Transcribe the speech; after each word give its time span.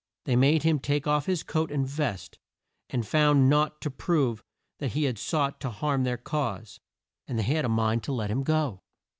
They 0.25 0.35
made 0.35 0.63
him 0.63 0.79
take 0.79 1.05
off 1.05 1.27
his 1.27 1.43
coat 1.43 1.71
and 1.71 1.87
vest, 1.87 2.39
and 2.89 3.05
found 3.05 3.47
naught 3.51 3.79
to 3.81 3.91
prove 3.91 4.43
that 4.79 4.93
he 4.93 5.03
had 5.03 5.19
sought 5.19 5.61
to 5.61 5.69
harm 5.69 6.05
their 6.05 6.17
cause, 6.17 6.79
and 7.27 7.37
they 7.37 7.43
had 7.43 7.65
a 7.65 7.69
mind 7.69 8.01
to 8.05 8.11
let 8.11 8.31
him 8.31 8.41
go. 8.41 8.81